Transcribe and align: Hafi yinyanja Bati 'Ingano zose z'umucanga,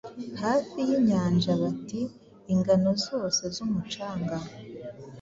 Hafi 0.41 0.77
yinyanja 0.87 1.51
Bati 1.61 2.01
'Ingano 2.51 2.89
zose 3.05 3.41
z'umucanga, 3.55 4.37